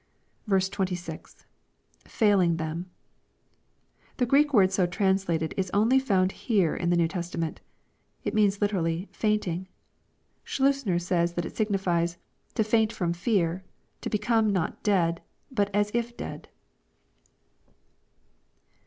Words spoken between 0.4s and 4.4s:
26,— [Failing them.] The